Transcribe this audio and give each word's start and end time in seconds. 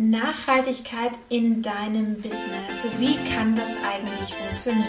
Nachhaltigkeit 0.00 1.10
in 1.28 1.60
deinem 1.60 2.14
Business. 2.14 2.86
Wie 2.98 3.16
kann 3.34 3.56
das 3.56 3.70
eigentlich 3.82 4.32
funktionieren? 4.32 4.84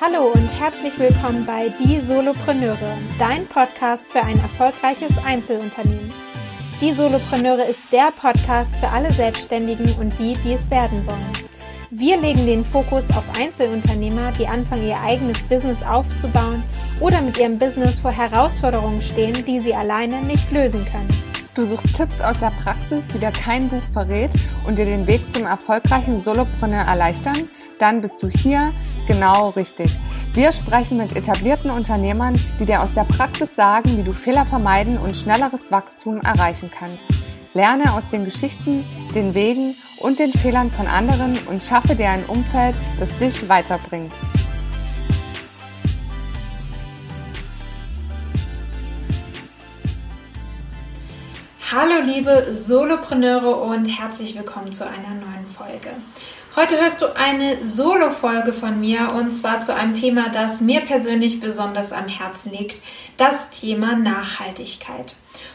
Hallo 0.00 0.32
und 0.34 0.48
herzlich 0.58 0.98
willkommen 0.98 1.46
bei 1.46 1.72
Die 1.78 2.00
Solopreneure, 2.00 2.98
dein 3.20 3.46
Podcast 3.46 4.10
für 4.10 4.22
ein 4.22 4.40
erfolgreiches 4.40 5.12
Einzelunternehmen. 5.24 6.12
Die 6.80 6.90
Solopreneure 6.90 7.64
ist 7.66 7.92
der 7.92 8.10
Podcast 8.10 8.74
für 8.74 8.88
alle 8.88 9.12
Selbstständigen 9.12 9.94
und 10.00 10.18
die, 10.18 10.34
die 10.44 10.54
es 10.54 10.68
werden 10.68 11.06
wollen. 11.06 11.32
Wir 11.90 12.16
legen 12.16 12.44
den 12.44 12.64
Fokus 12.64 13.08
auf 13.10 13.38
Einzelunternehmer, 13.38 14.32
die 14.32 14.48
anfangen, 14.48 14.84
ihr 14.84 15.00
eigenes 15.00 15.48
Business 15.48 15.80
aufzubauen 15.84 16.64
oder 17.02 17.20
mit 17.20 17.36
ihrem 17.36 17.58
Business 17.58 17.98
vor 17.98 18.12
Herausforderungen 18.12 19.02
stehen, 19.02 19.34
die 19.44 19.58
sie 19.58 19.74
alleine 19.74 20.22
nicht 20.22 20.50
lösen 20.52 20.84
können. 20.84 21.08
Du 21.54 21.66
suchst 21.66 21.94
Tipps 21.96 22.20
aus 22.20 22.38
der 22.40 22.52
Praxis, 22.62 23.04
die 23.12 23.18
dir 23.18 23.32
kein 23.32 23.68
Buch 23.68 23.82
verrät 23.92 24.30
und 24.66 24.78
dir 24.78 24.86
den 24.86 25.06
Weg 25.06 25.20
zum 25.34 25.44
erfolgreichen 25.44 26.22
Solopreneur 26.22 26.84
erleichtern? 26.84 27.36
Dann 27.78 28.00
bist 28.00 28.22
du 28.22 28.28
hier 28.28 28.72
genau 29.08 29.50
richtig. 29.50 29.94
Wir 30.32 30.52
sprechen 30.52 30.96
mit 30.96 31.14
etablierten 31.14 31.70
Unternehmern, 31.70 32.40
die 32.58 32.64
dir 32.64 32.80
aus 32.80 32.94
der 32.94 33.04
Praxis 33.04 33.54
sagen, 33.54 33.98
wie 33.98 34.02
du 34.02 34.12
Fehler 34.12 34.46
vermeiden 34.46 34.96
und 34.96 35.16
schnelleres 35.16 35.70
Wachstum 35.70 36.22
erreichen 36.22 36.70
kannst. 36.70 37.04
Lerne 37.52 37.92
aus 37.92 38.08
den 38.08 38.24
Geschichten, 38.24 38.82
den 39.14 39.34
Wegen 39.34 39.74
und 40.00 40.18
den 40.18 40.30
Fehlern 40.30 40.70
von 40.70 40.86
anderen 40.86 41.36
und 41.50 41.62
schaffe 41.62 41.96
dir 41.96 42.08
ein 42.08 42.24
Umfeld, 42.24 42.76
das 42.98 43.10
dich 43.18 43.46
weiterbringt. 43.48 44.12
Hallo 51.74 52.02
liebe 52.04 52.48
Solopreneure 52.52 53.62
und 53.62 53.86
herzlich 53.86 54.36
willkommen 54.36 54.70
zu 54.72 54.84
einer 54.84 55.14
neuen 55.14 55.46
Folge. 55.46 55.88
Heute 56.54 56.78
hörst 56.78 57.00
du 57.00 57.16
eine 57.16 57.64
Solo-Folge 57.64 58.52
von 58.52 58.78
mir 58.78 59.08
und 59.14 59.30
zwar 59.30 59.62
zu 59.62 59.74
einem 59.74 59.94
Thema, 59.94 60.28
das 60.28 60.60
mir 60.60 60.82
persönlich 60.82 61.40
besonders 61.40 61.92
am 61.92 62.08
Herzen 62.08 62.52
liegt, 62.52 62.82
das 63.16 63.48
Thema 63.48 63.96
Nachhaltigkeit. 63.96 65.14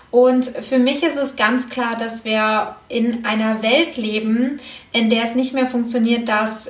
Und 0.09 0.47
für 0.47 0.79
mich 0.79 1.03
ist 1.03 1.17
es 1.17 1.35
ganz 1.35 1.69
klar, 1.69 1.95
dass 1.95 2.25
wir 2.25 2.77
in 2.89 3.23
einer 3.23 3.61
Welt 3.61 3.95
leben, 3.95 4.59
in 4.91 5.11
der 5.11 5.21
es 5.21 5.35
nicht 5.35 5.53
mehr 5.53 5.67
funktioniert, 5.67 6.27
dass 6.27 6.67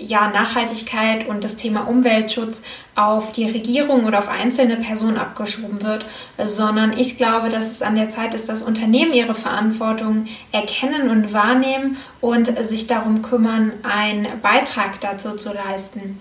ja, 0.00 0.28
Nachhaltigkeit 0.28 1.26
und 1.28 1.44
das 1.44 1.56
Thema 1.56 1.88
Umweltschutz 1.88 2.62
auf 2.94 3.32
die 3.32 3.48
Regierung 3.48 4.04
oder 4.06 4.18
auf 4.18 4.28
einzelne 4.28 4.76
Personen 4.76 5.16
abgeschoben 5.16 5.82
wird, 5.82 6.06
sondern 6.42 6.96
ich 6.96 7.16
glaube, 7.16 7.48
dass 7.48 7.70
es 7.70 7.82
an 7.82 7.94
der 7.94 8.08
Zeit 8.08 8.34
ist, 8.34 8.48
dass 8.48 8.62
Unternehmen 8.62 9.12
ihre 9.12 9.34
Verantwortung 9.34 10.26
erkennen 10.52 11.10
und 11.10 11.32
wahrnehmen 11.32 11.96
und 12.20 12.58
sich 12.66 12.86
darum 12.86 13.22
kümmern, 13.22 13.72
einen 13.82 14.26
Beitrag 14.42 15.00
dazu 15.00 15.36
zu 15.36 15.52
leisten. 15.52 16.20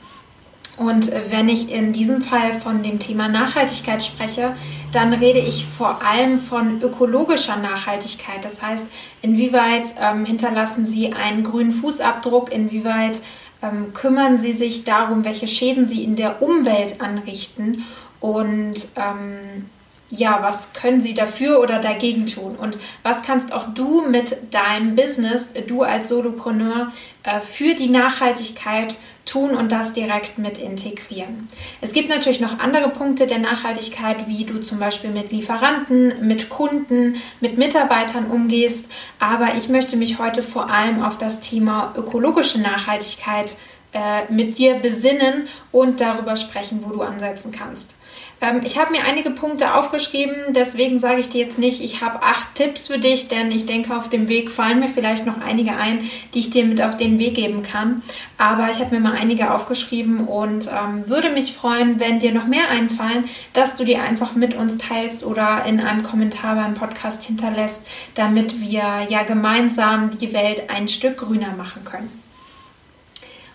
Und 0.79 1.11
wenn 1.29 1.49
ich 1.49 1.73
in 1.73 1.91
diesem 1.91 2.21
Fall 2.21 2.53
von 2.53 2.81
dem 2.83 2.99
Thema 2.99 3.27
Nachhaltigkeit 3.27 4.01
spreche, 4.01 4.55
dann 4.93 5.11
rede 5.11 5.39
ich 5.39 5.65
vor 5.65 6.01
allem 6.05 6.39
von 6.39 6.81
ökologischer 6.81 7.57
Nachhaltigkeit. 7.57 8.45
Das 8.45 8.61
heißt, 8.61 8.87
inwieweit 9.21 9.93
ähm, 10.01 10.23
hinterlassen 10.23 10.85
Sie 10.85 11.11
einen 11.11 11.43
grünen 11.43 11.73
Fußabdruck, 11.73 12.53
inwieweit 12.53 13.19
ähm, 13.61 13.93
kümmern 13.93 14.37
Sie 14.37 14.53
sich 14.53 14.83
darum, 14.83 15.25
welche 15.25 15.47
Schäden 15.47 15.85
Sie 15.85 16.03
in 16.03 16.15
der 16.15 16.41
Umwelt 16.41 17.01
anrichten 17.01 17.83
und 18.19 18.87
ähm, 18.95 19.69
ja, 20.09 20.39
was 20.41 20.73
können 20.73 21.01
sie 21.01 21.13
dafür 21.13 21.59
oder 21.59 21.79
dagegen 21.79 22.25
tun? 22.25 22.55
Und 22.55 22.77
was 23.03 23.21
kannst 23.21 23.53
auch 23.53 23.73
du 23.73 24.01
mit 24.01 24.53
deinem 24.53 24.95
Business, 24.95 25.53
du 25.67 25.83
als 25.83 26.09
Solopreneur, 26.09 26.91
äh, 27.23 27.41
für 27.41 27.75
die 27.75 27.89
Nachhaltigkeit 27.89 28.95
tun 29.25 29.51
und 29.51 29.71
das 29.71 29.93
direkt 29.93 30.39
mit 30.39 30.57
integrieren? 30.57 31.47
Es 31.81 31.93
gibt 31.93 32.09
natürlich 32.09 32.39
noch 32.39 32.59
andere 32.59 32.89
Punkte 32.89 33.27
der 33.27 33.37
Nachhaltigkeit, 33.37 34.27
wie 34.27 34.45
du 34.45 34.59
zum 34.59 34.79
Beispiel 34.79 35.11
mit 35.11 35.31
Lieferanten, 35.31 36.27
mit 36.27 36.49
Kunden, 36.49 37.15
mit 37.39 37.57
Mitarbeitern 37.59 38.31
umgehst. 38.31 38.91
Aber 39.19 39.55
ich 39.55 39.69
möchte 39.69 39.95
mich 39.95 40.17
heute 40.17 40.41
vor 40.41 40.71
allem 40.71 41.03
auf 41.03 41.19
das 41.19 41.39
Thema 41.39 41.93
ökologische 41.95 42.59
Nachhaltigkeit 42.59 43.55
äh, 43.91 44.31
mit 44.31 44.57
dir 44.57 44.75
besinnen 44.75 45.47
und 45.71 46.01
darüber 46.01 46.35
sprechen, 46.35 46.83
wo 46.83 46.91
du 46.91 47.01
ansetzen 47.01 47.51
kannst. 47.51 47.95
Ähm, 48.41 48.61
ich 48.63 48.77
habe 48.77 48.91
mir 48.91 49.03
einige 49.03 49.31
Punkte 49.31 49.75
aufgeschrieben, 49.75 50.35
deswegen 50.49 50.99
sage 50.99 51.19
ich 51.19 51.29
dir 51.29 51.41
jetzt 51.41 51.59
nicht, 51.59 51.81
ich 51.81 52.01
habe 52.01 52.23
acht 52.23 52.55
Tipps 52.55 52.87
für 52.87 52.97
dich, 52.97 53.27
denn 53.27 53.51
ich 53.51 53.65
denke, 53.65 53.95
auf 53.95 54.09
dem 54.09 54.29
Weg 54.29 54.49
fallen 54.49 54.79
mir 54.79 54.87
vielleicht 54.87 55.25
noch 55.25 55.41
einige 55.41 55.75
ein, 55.75 55.99
die 56.33 56.39
ich 56.39 56.49
dir 56.49 56.65
mit 56.65 56.81
auf 56.81 56.95
den 56.95 57.19
Weg 57.19 57.35
geben 57.35 57.63
kann. 57.63 58.01
Aber 58.37 58.69
ich 58.71 58.79
habe 58.79 58.95
mir 58.95 59.01
mal 59.01 59.15
einige 59.15 59.53
aufgeschrieben 59.53 60.27
und 60.27 60.67
ähm, 60.67 61.09
würde 61.09 61.29
mich 61.29 61.53
freuen, 61.53 61.99
wenn 61.99 62.19
dir 62.19 62.33
noch 62.33 62.47
mehr 62.47 62.69
einfallen, 62.69 63.25
dass 63.53 63.75
du 63.75 63.83
die 63.83 63.97
einfach 63.97 64.35
mit 64.35 64.53
uns 64.53 64.77
teilst 64.77 65.25
oder 65.25 65.65
in 65.65 65.79
einem 65.79 66.03
Kommentar 66.03 66.55
beim 66.55 66.73
Podcast 66.73 67.23
hinterlässt, 67.23 67.85
damit 68.15 68.61
wir 68.61 69.07
ja 69.09 69.23
gemeinsam 69.23 70.17
die 70.17 70.33
Welt 70.33 70.69
ein 70.69 70.87
Stück 70.87 71.17
grüner 71.17 71.53
machen 71.57 71.83
können. 71.83 72.18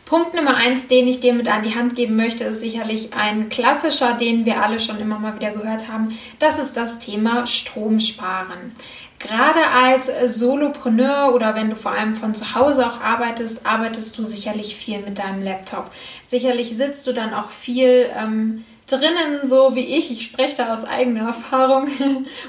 Punkt 0.07 0.35
Nummer 0.35 0.57
eins, 0.57 0.87
den 0.87 1.07
ich 1.09 1.21
dir 1.21 1.33
mit 1.33 1.49
an 1.49 1.63
die 1.63 1.75
Hand 1.75 1.97
geben 1.97 2.15
möchte, 2.17 2.45
ist 2.45 2.61
sicherlich 2.61 3.15
ein 3.15 3.49
klassischer, 3.49 4.13
den 4.13 4.45
wir 4.45 4.63
alle 4.63 4.79
schon 4.79 5.01
immer 5.01 5.19
mal 5.19 5.35
wieder 5.35 5.51
gehört 5.51 5.89
haben. 5.89 6.17
Das 6.39 6.59
ist 6.59 6.77
das 6.77 6.99
Thema 6.99 7.47
Stromsparen. 7.47 8.73
Gerade 9.19 9.61
als 9.83 10.11
Solopreneur 10.39 11.35
oder 11.35 11.55
wenn 11.55 11.71
du 11.71 11.77
vor 11.77 11.93
allem 11.93 12.15
von 12.15 12.35
zu 12.35 12.55
Hause 12.55 12.87
auch 12.87 13.01
arbeitest, 13.01 13.65
arbeitest 13.65 14.19
du 14.19 14.23
sicherlich 14.23 14.77
viel 14.77 14.99
mit 15.01 15.19
deinem 15.19 15.43
Laptop. 15.43 15.91
Sicherlich 16.27 16.77
sitzt 16.77 17.07
du 17.07 17.13
dann 17.13 17.33
auch 17.33 17.49
viel 17.49 18.11
ähm, 18.15 18.65
drinnen, 18.87 19.41
so 19.45 19.75
wie 19.75 19.97
ich. 19.97 20.11
Ich 20.11 20.25
spreche 20.25 20.59
da 20.59 20.73
aus 20.75 20.85
eigener 20.85 21.23
Erfahrung. 21.29 21.89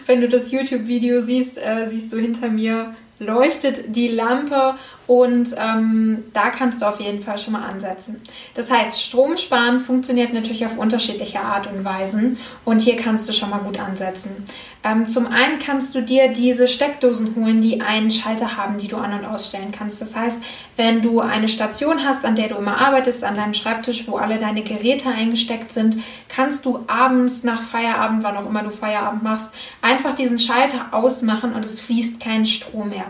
wenn 0.06 0.20
du 0.20 0.28
das 0.28 0.52
YouTube-Video 0.52 1.22
siehst, 1.22 1.58
äh, 1.58 1.86
siehst 1.88 2.12
du 2.12 2.18
hinter 2.18 2.50
mir 2.50 2.94
leuchtet 3.20 3.96
die 3.96 4.10
Lampe 4.10 4.76
und 5.08 5.56
ähm, 5.58 6.24
da 6.34 6.50
kannst 6.50 6.82
du 6.82 6.86
auf 6.88 7.00
jeden 7.00 7.22
Fall 7.22 7.38
schon 7.38 7.54
mal 7.54 7.68
ansetzen. 7.68 8.22
Das 8.54 8.72
heißt, 8.72 9.02
Stromsparen 9.02 9.80
funktioniert 9.80 10.34
natürlich 10.34 10.66
auf 10.66 10.78
unterschiedliche 10.78 11.42
Art 11.42 11.68
und 11.68 11.86
Weisen 11.86 12.38
und 12.64 12.82
hier 12.82 12.96
kannst 12.96 13.28
du 13.28 13.34
schon 13.34 13.50
mal 13.50 13.60
gut 13.60 13.80
ansetzen. 13.80 14.46
Ähm, 14.84 15.08
zum 15.08 15.28
einen 15.28 15.58
kannst 15.58 15.96
du 15.96 16.02
dir 16.02 16.28
diese 16.28 16.68
Steckdosen 16.68 17.36
holen, 17.36 17.60
die 17.60 17.82
einen 17.82 18.12
Schalter 18.12 18.56
haben, 18.56 18.78
die 18.78 18.88
du 18.88 18.98
an- 18.98 19.18
und 19.18 19.26
ausstellen 19.26 19.72
kannst. 19.72 20.00
Das 20.00 20.16
heißt, 20.16 20.40
wenn 20.76 21.02
du 21.02 21.22
eine 21.22 21.48
Station 21.48 22.06
hast, 22.06 22.24
an 22.24 22.36
der 22.36 22.50
du 22.50 22.56
immer 22.56 22.78
arbeitest, 22.80 23.24
an 23.24 23.36
deinem 23.36 23.56
Schreibtisch, 23.56 24.08
wo 24.08 24.18
alle 24.18 24.38
deine 24.38 24.62
Geräte 24.62 25.10
eingesteckt 25.10 25.72
sind, 25.72 25.98
kannst 26.30 26.66
du 26.66 26.84
abends 26.88 27.44
nach 27.44 27.62
Feierabend, 27.62 28.24
wann 28.24 28.38
auch 28.38 28.48
immer 28.48 28.62
du 28.62 28.70
Feierabend 28.70 29.24
machst, 29.24 29.52
einfach 29.82 30.14
diesen 30.14 30.38
Schalter 30.38 30.88
ausmachen 30.92 31.54
und 31.54 31.66
es 31.66 31.80
fließt 31.80 32.20
kein 32.20 32.46
Strom 32.46 32.90
mehr. 32.90 33.06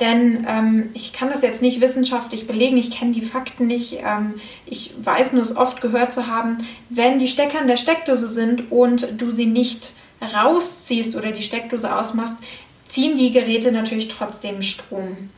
Denn 0.00 0.46
ähm, 0.48 0.90
ich 0.92 1.12
kann 1.12 1.30
das 1.34 1.42
jetzt 1.42 1.62
nicht 1.62 1.80
wissenschaftlich 1.80 2.46
belegen, 2.46 2.76
ich 2.76 2.90
kenne 2.90 3.12
die 3.12 3.20
Fakten 3.20 3.66
nicht. 3.66 3.98
Ähm, 4.04 4.34
ich 4.66 4.94
weiß 5.02 5.32
nur 5.32 5.42
es 5.42 5.56
oft 5.56 5.80
gehört 5.80 6.12
zu 6.12 6.26
haben, 6.26 6.58
wenn 6.88 7.18
die 7.18 7.28
Stecker 7.28 7.60
in 7.60 7.66
der 7.66 7.76
Steckdose 7.76 8.28
sind 8.28 8.70
und 8.70 9.20
du 9.20 9.30
sie 9.30 9.46
nicht 9.46 9.94
rausziehst 10.34 11.16
oder 11.16 11.32
die 11.32 11.42
Steckdose 11.42 11.94
ausmachst, 11.94 12.38
ziehen 12.86 13.16
die 13.16 13.32
Geräte 13.32 13.72
natürlich 13.72 14.08
trotzdem 14.08 14.62
Strom. 14.62 15.30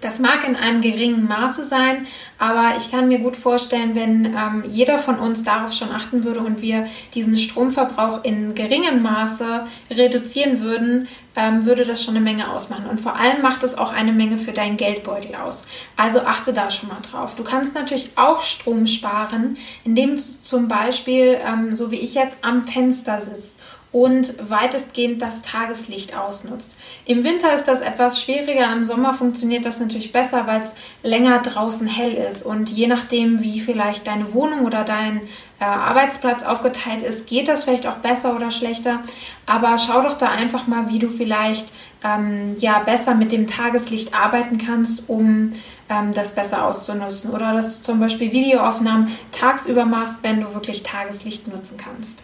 Das 0.00 0.18
mag 0.18 0.46
in 0.46 0.56
einem 0.56 0.82
geringen 0.82 1.26
Maße 1.26 1.64
sein, 1.64 2.06
aber 2.38 2.74
ich 2.76 2.90
kann 2.90 3.08
mir 3.08 3.18
gut 3.18 3.36
vorstellen, 3.36 3.94
wenn 3.94 4.26
ähm, 4.26 4.62
jeder 4.66 4.98
von 4.98 5.18
uns 5.18 5.42
darauf 5.42 5.72
schon 5.72 5.90
achten 5.90 6.24
würde 6.24 6.40
und 6.40 6.60
wir 6.60 6.86
diesen 7.14 7.38
Stromverbrauch 7.38 8.22
in 8.24 8.54
geringem 8.54 9.02
Maße 9.02 9.64
reduzieren 9.90 10.60
würden, 10.60 11.08
ähm, 11.34 11.64
würde 11.64 11.84
das 11.84 12.02
schon 12.02 12.16
eine 12.16 12.24
Menge 12.24 12.50
ausmachen. 12.50 12.86
Und 12.86 13.00
vor 13.00 13.16
allem 13.16 13.42
macht 13.42 13.62
es 13.62 13.76
auch 13.76 13.92
eine 13.92 14.12
Menge 14.12 14.38
für 14.38 14.52
deinen 14.52 14.76
Geldbeutel 14.76 15.34
aus. 15.34 15.64
Also 15.96 16.20
achte 16.20 16.52
da 16.52 16.70
schon 16.70 16.88
mal 16.88 17.00
drauf. 17.10 17.34
Du 17.34 17.44
kannst 17.44 17.74
natürlich 17.74 18.10
auch 18.16 18.42
Strom 18.42 18.86
sparen, 18.86 19.56
indem 19.84 20.16
du 20.16 20.22
zum 20.42 20.68
Beispiel, 20.68 21.38
ähm, 21.46 21.74
so 21.74 21.90
wie 21.90 22.00
ich 22.00 22.14
jetzt, 22.14 22.38
am 22.42 22.66
Fenster 22.66 23.20
sitzt 23.20 23.60
und 23.96 24.34
weitestgehend 24.50 25.22
das 25.22 25.40
Tageslicht 25.40 26.18
ausnutzt. 26.18 26.76
Im 27.06 27.24
Winter 27.24 27.54
ist 27.54 27.64
das 27.64 27.80
etwas 27.80 28.20
schwieriger, 28.20 28.70
im 28.70 28.84
Sommer 28.84 29.14
funktioniert 29.14 29.64
das 29.64 29.80
natürlich 29.80 30.12
besser, 30.12 30.46
weil 30.46 30.60
es 30.60 30.74
länger 31.02 31.38
draußen 31.38 31.86
hell 31.86 32.12
ist 32.12 32.42
und 32.42 32.68
je 32.68 32.88
nachdem, 32.88 33.40
wie 33.40 33.58
vielleicht 33.58 34.06
deine 34.06 34.34
Wohnung 34.34 34.66
oder 34.66 34.84
dein 34.84 35.22
äh, 35.60 35.64
Arbeitsplatz 35.64 36.42
aufgeteilt 36.42 37.00
ist, 37.00 37.26
geht 37.26 37.48
das 37.48 37.64
vielleicht 37.64 37.86
auch 37.86 37.96
besser 37.96 38.36
oder 38.36 38.50
schlechter. 38.50 39.00
Aber 39.46 39.78
schau 39.78 40.02
doch 40.02 40.18
da 40.18 40.28
einfach 40.28 40.66
mal, 40.66 40.90
wie 40.90 40.98
du 40.98 41.08
vielleicht 41.08 41.72
ähm, 42.04 42.54
ja 42.58 42.80
besser 42.80 43.14
mit 43.14 43.32
dem 43.32 43.46
Tageslicht 43.46 44.14
arbeiten 44.14 44.58
kannst, 44.58 45.04
um 45.08 45.54
ähm, 45.88 46.12
das 46.12 46.34
besser 46.34 46.66
auszunutzen. 46.66 47.30
Oder 47.30 47.54
dass 47.54 47.78
du 47.78 47.84
zum 47.84 48.00
Beispiel 48.00 48.30
Videoaufnahmen 48.30 49.16
tagsüber 49.32 49.86
machst, 49.86 50.18
wenn 50.20 50.42
du 50.42 50.52
wirklich 50.52 50.82
Tageslicht 50.82 51.48
nutzen 51.48 51.78
kannst. 51.78 52.20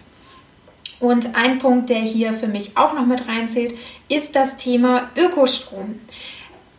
Und 1.02 1.34
ein 1.34 1.58
Punkt, 1.58 1.90
der 1.90 1.98
hier 1.98 2.32
für 2.32 2.46
mich 2.46 2.76
auch 2.76 2.92
noch 2.92 3.04
mit 3.04 3.26
reinzählt, 3.26 3.76
ist 4.08 4.36
das 4.36 4.56
Thema 4.56 5.10
Ökostrom. 5.16 5.96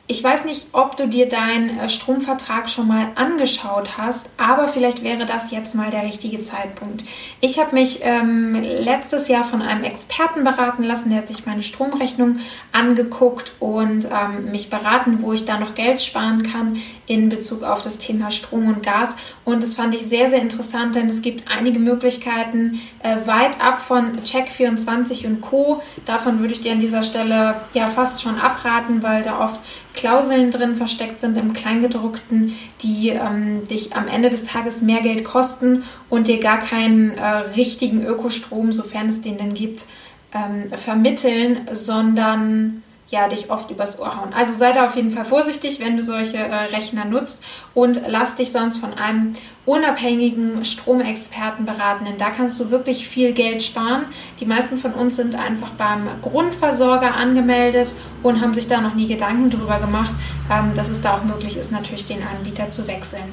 Ich 0.05 0.21
weiß 0.21 0.43
nicht, 0.43 0.67
ob 0.73 0.97
du 0.97 1.07
dir 1.07 1.29
deinen 1.29 1.79
äh, 1.79 1.87
Stromvertrag 1.87 2.69
schon 2.69 2.89
mal 2.89 3.07
angeschaut 3.15 3.97
hast, 3.97 4.29
aber 4.35 4.67
vielleicht 4.67 5.01
wäre 5.01 5.25
das 5.25 5.49
jetzt 5.51 5.75
mal 5.75 5.91
der 5.91 6.03
richtige 6.03 6.41
Zeitpunkt. 6.41 7.05
Ich 7.39 7.57
habe 7.57 7.73
mich 7.73 8.01
ähm, 8.03 8.53
letztes 8.53 9.29
Jahr 9.29 9.45
von 9.45 9.61
einem 9.61 9.85
Experten 9.85 10.43
beraten 10.43 10.83
lassen, 10.83 11.09
der 11.09 11.19
hat 11.19 11.27
sich 11.27 11.45
meine 11.45 11.63
Stromrechnung 11.63 12.35
angeguckt 12.73 13.53
und 13.61 14.05
ähm, 14.07 14.51
mich 14.51 14.69
beraten, 14.69 15.21
wo 15.21 15.31
ich 15.31 15.45
da 15.45 15.57
noch 15.57 15.73
Geld 15.73 16.01
sparen 16.01 16.43
kann 16.43 16.75
in 17.07 17.29
Bezug 17.29 17.63
auf 17.63 17.81
das 17.81 17.97
Thema 17.97 18.29
Strom 18.29 18.67
und 18.67 18.83
Gas. 18.83 19.15
Und 19.45 19.63
das 19.63 19.75
fand 19.75 19.95
ich 19.95 20.01
sehr, 20.01 20.29
sehr 20.29 20.41
interessant, 20.41 20.95
denn 20.95 21.07
es 21.07 21.21
gibt 21.21 21.49
einige 21.49 21.79
Möglichkeiten 21.79 22.81
äh, 23.03 23.25
weit 23.25 23.61
ab 23.61 23.79
von 23.79 24.21
Check24 24.23 25.27
und 25.27 25.39
Co. 25.39 25.81
Davon 26.03 26.39
würde 26.39 26.53
ich 26.53 26.61
dir 26.61 26.73
an 26.73 26.79
dieser 26.79 27.03
Stelle 27.03 27.55
ja 27.73 27.87
fast 27.87 28.21
schon 28.21 28.37
abraten, 28.37 29.01
weil 29.01 29.21
da 29.21 29.39
oft 29.39 29.61
Klauseln 29.93 30.51
drin 30.51 30.75
versteckt 30.75 31.19
sind 31.19 31.37
im 31.37 31.53
Kleingedruckten, 31.53 32.53
die 32.81 33.09
ähm, 33.09 33.67
dich 33.67 33.95
am 33.95 34.07
Ende 34.07 34.29
des 34.29 34.43
Tages 34.43 34.81
mehr 34.81 35.01
Geld 35.01 35.23
kosten 35.23 35.83
und 36.09 36.27
dir 36.27 36.39
gar 36.39 36.59
keinen 36.59 37.17
äh, 37.17 37.25
richtigen 37.55 38.05
Ökostrom, 38.05 38.73
sofern 38.73 39.09
es 39.09 39.21
den 39.21 39.37
denn 39.37 39.53
gibt, 39.53 39.85
ähm, 40.33 40.75
vermitteln, 40.77 41.61
sondern 41.71 42.81
ja, 43.09 43.27
dich 43.27 43.51
oft 43.51 43.69
übers 43.69 43.99
Ohr 43.99 44.17
hauen. 44.17 44.33
Also 44.33 44.53
sei 44.53 44.71
da 44.71 44.85
auf 44.85 44.95
jeden 44.95 45.11
Fall 45.11 45.25
vorsichtig, 45.25 45.79
wenn 45.79 45.97
du 45.97 46.01
solche 46.01 46.37
äh, 46.37 46.55
Rechner 46.73 47.05
nutzt 47.05 47.43
und 47.73 48.01
lass 48.07 48.35
dich 48.35 48.51
sonst 48.51 48.77
von 48.77 48.93
einem 48.93 49.33
unabhängigen 49.65 50.65
Stromexperten 50.65 51.65
beraten, 51.65 52.05
denn 52.05 52.17
da 52.17 52.31
kannst 52.31 52.59
du 52.59 52.69
wirklich 52.69 53.07
viel 53.07 53.31
Geld 53.33 53.61
sparen. 53.63 54.05
Die 54.39 54.45
meisten 54.45 54.77
von 54.77 54.93
uns 54.93 55.15
sind 55.15 55.35
einfach 55.35 55.71
beim 55.71 56.07
Grundversorger 56.21 57.15
angemeldet 57.15 57.93
und 58.23 58.41
haben 58.41 58.53
sich 58.53 58.67
da 58.67 58.81
noch 58.81 58.95
nie 58.95 59.07
Gedanken 59.07 59.49
drüber 59.49 59.79
gemacht, 59.79 60.13
ähm, 60.51 60.71
dass 60.75 60.89
es 60.89 61.01
da 61.01 61.15
auch 61.15 61.23
möglich 61.23 61.55
ist, 61.55 61.71
natürlich 61.71 62.05
den 62.05 62.23
Anbieter 62.23 62.69
zu 62.69 62.87
wechseln. 62.87 63.23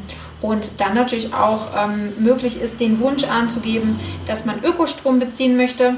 Und 0.43 0.73
dann 0.79 0.95
natürlich 0.95 1.33
auch 1.35 1.69
ähm, 1.77 2.13
möglich 2.19 2.61
ist, 2.61 2.81
den 2.81 2.99
Wunsch 3.01 3.25
anzugeben, 3.25 3.99
dass 4.27 4.45
man 4.45 4.63
Ökostrom 4.63 5.19
beziehen 5.19 5.57
möchte 5.57 5.97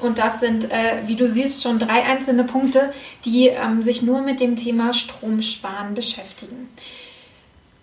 und 0.00 0.18
das 0.18 0.40
sind, 0.40 0.70
äh, 0.70 1.02
wie 1.06 1.16
du 1.16 1.28
siehst, 1.28 1.62
schon 1.62 1.78
drei 1.78 2.04
einzelne 2.04 2.44
Punkte, 2.44 2.92
die 3.24 3.48
ähm, 3.48 3.82
sich 3.82 4.02
nur 4.02 4.20
mit 4.20 4.40
dem 4.40 4.56
Thema 4.56 4.92
Stromsparen 4.92 5.94
beschäftigen. 5.94 6.68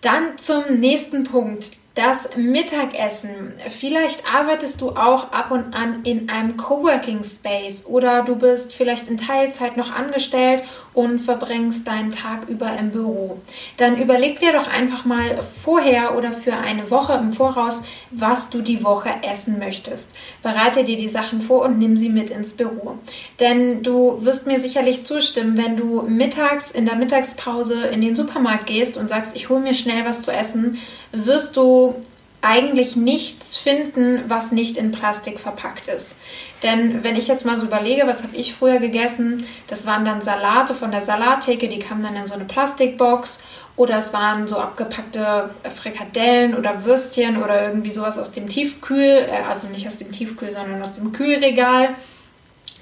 Dann 0.00 0.38
zum 0.38 0.78
nächsten 0.78 1.24
Punkt, 1.24 1.72
das 1.96 2.36
Mittagessen. 2.36 3.54
Vielleicht 3.68 4.22
arbeitest 4.30 4.82
du 4.82 4.90
auch 4.90 5.32
ab 5.32 5.50
und 5.50 5.74
an 5.74 6.02
in 6.04 6.28
einem 6.28 6.58
Coworking 6.58 7.24
Space 7.24 7.86
oder 7.86 8.22
du 8.22 8.36
bist 8.36 8.74
vielleicht 8.74 9.08
in 9.08 9.16
Teilzeit 9.16 9.78
noch 9.78 9.90
angestellt 9.90 10.62
und 10.92 11.20
verbringst 11.20 11.88
deinen 11.88 12.12
Tag 12.12 12.50
über 12.50 12.76
im 12.78 12.90
Büro. 12.90 13.38
Dann 13.78 13.96
überleg 13.96 14.40
dir 14.40 14.52
doch 14.52 14.68
einfach 14.68 15.06
mal 15.06 15.42
vorher 15.42 16.18
oder 16.18 16.34
für 16.34 16.52
eine 16.52 16.90
Woche 16.90 17.14
im 17.14 17.32
Voraus, 17.32 17.80
was 18.10 18.50
du 18.50 18.60
die 18.60 18.84
Woche 18.84 19.08
essen 19.26 19.58
möchtest. 19.58 20.14
Bereite 20.42 20.84
dir 20.84 20.98
die 20.98 21.08
Sachen 21.08 21.40
vor 21.40 21.62
und 21.62 21.78
nimm 21.78 21.96
sie 21.96 22.10
mit 22.10 22.28
ins 22.28 22.52
Büro. 22.52 22.98
Denn 23.40 23.82
du 23.82 24.22
wirst 24.22 24.46
mir 24.46 24.60
sicherlich 24.60 25.02
zustimmen, 25.04 25.56
wenn 25.56 25.78
du 25.78 26.02
mittags 26.02 26.70
in 26.70 26.84
der 26.84 26.96
Mittagspause 26.96 27.86
in 27.86 28.02
den 28.02 28.14
Supermarkt 28.14 28.66
gehst 28.66 28.98
und 28.98 29.08
sagst, 29.08 29.34
ich 29.34 29.48
hole 29.48 29.60
mir 29.60 29.72
schnell 29.72 30.04
was 30.04 30.22
zu 30.22 30.30
essen, 30.30 30.78
wirst 31.12 31.56
du 31.56 31.85
eigentlich 32.42 32.94
nichts 32.94 33.56
finden, 33.56 34.24
was 34.28 34.52
nicht 34.52 34.76
in 34.76 34.92
Plastik 34.92 35.40
verpackt 35.40 35.88
ist. 35.88 36.14
Denn 36.62 37.02
wenn 37.02 37.16
ich 37.16 37.26
jetzt 37.26 37.44
mal 37.44 37.56
so 37.56 37.66
überlege, 37.66 38.06
was 38.06 38.22
habe 38.22 38.36
ich 38.36 38.54
früher 38.54 38.78
gegessen, 38.78 39.44
das 39.66 39.84
waren 39.84 40.04
dann 40.04 40.20
Salate 40.20 40.72
von 40.72 40.92
der 40.92 41.00
Salattheke, 41.00 41.68
die 41.68 41.80
kamen 41.80 42.04
dann 42.04 42.14
in 42.14 42.28
so 42.28 42.34
eine 42.34 42.44
Plastikbox 42.44 43.40
oder 43.74 43.98
es 43.98 44.12
waren 44.12 44.46
so 44.46 44.58
abgepackte 44.58 45.50
Frikadellen 45.74 46.54
oder 46.54 46.84
Würstchen 46.84 47.42
oder 47.42 47.64
irgendwie 47.64 47.90
sowas 47.90 48.16
aus 48.16 48.30
dem 48.30 48.48
Tiefkühl, 48.48 49.26
äh, 49.28 49.42
also 49.48 49.66
nicht 49.66 49.86
aus 49.86 49.98
dem 49.98 50.12
Tiefkühl, 50.12 50.50
sondern 50.50 50.80
aus 50.80 50.94
dem 50.94 51.12
Kühlregal. 51.12 51.90